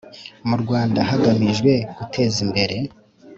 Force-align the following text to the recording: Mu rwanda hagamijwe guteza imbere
Mu 0.47 0.55
rwanda 0.61 0.99
hagamijwe 1.09 1.71
guteza 1.97 2.37
imbere 2.45 2.77